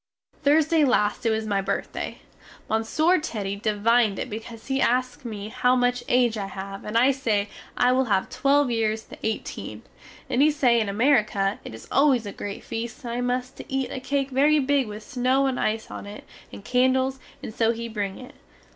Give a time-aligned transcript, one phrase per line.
[0.41, 2.17] Thursday last it was my birthday.
[2.67, 7.11] Monsieur Teddy devined it because he ask me how much age I have and I
[7.11, 9.83] say I will have twelve years the 18,
[10.27, 13.71] and he say in Amerique it is always a great feast and I must to
[13.71, 17.71] eat a cake very big with snow and ice on it and candles, and so
[17.71, 18.33] he bring it.